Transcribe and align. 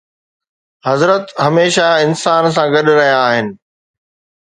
حضرت 0.87 1.23
هميشه 1.45 1.85
انسان 2.05 2.43
سان 2.55 2.67
گڏ 2.75 2.85
رهيا 2.97 3.17
آهن 3.27 3.47